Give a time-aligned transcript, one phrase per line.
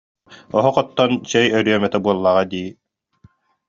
[0.57, 2.69] Оһох оттон чэй өрүөм этэ буоллаҕа дии